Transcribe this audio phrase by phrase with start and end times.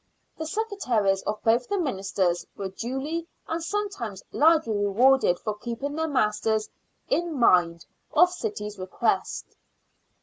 [0.35, 6.07] The secretaries of both the ministers were duly and sometimes largely rewarded for keeping their
[6.07, 6.67] masters"
[7.17, 9.45] in mind" of the city's request.